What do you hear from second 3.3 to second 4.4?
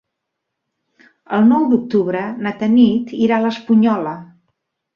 a l'Espunyola.